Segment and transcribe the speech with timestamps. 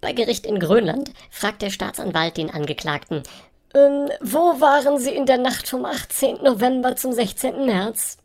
[0.00, 3.22] Bei Gericht in Grönland fragt der Staatsanwalt den Angeklagten,
[3.74, 6.42] ähm, wo waren Sie in der Nacht vom 18.
[6.42, 7.66] November zum 16.
[7.66, 8.18] März?